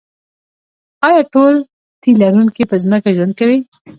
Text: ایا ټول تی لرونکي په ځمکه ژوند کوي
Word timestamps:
ایا 1.07 1.21
ټول 1.33 1.55
تی 2.01 2.11
لرونکي 2.21 2.63
په 2.69 2.75
ځمکه 2.83 3.09
ژوند 3.17 3.33
کوي 3.39 3.59